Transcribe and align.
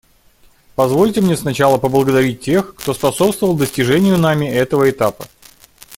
Позвольте 0.73 1.21
мне 1.21 1.37
сначала 1.37 1.77
поблагодарить 1.77 2.41
тех, 2.41 2.73
кто 2.75 2.95
способствовал 2.95 3.55
достижению 3.55 4.17
нами 4.17 4.47
этого 4.47 4.89
этапа. 4.89 5.27